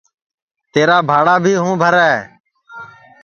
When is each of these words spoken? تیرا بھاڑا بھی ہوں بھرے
تیرا 0.73 0.97
بھاڑا 1.09 1.35
بھی 1.43 1.53
ہوں 1.61 1.73
بھرے 1.81 2.11